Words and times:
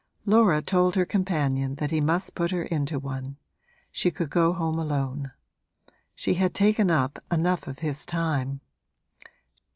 Laura 0.25 0.63
told 0.63 0.95
her 0.95 1.05
companion 1.05 1.75
that 1.75 1.91
he 1.91 2.01
must 2.01 2.33
put 2.33 2.49
her 2.49 2.63
into 2.63 2.97
one 2.97 3.37
she 3.91 4.09
could 4.09 4.31
go 4.31 4.51
home 4.51 4.79
alone: 4.79 5.29
she 6.15 6.33
had 6.33 6.55
taken 6.55 6.89
up 6.89 7.19
enough 7.31 7.67
of 7.67 7.77
his 7.77 8.03
time. 8.03 8.61